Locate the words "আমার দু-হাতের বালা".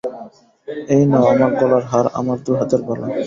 2.19-3.05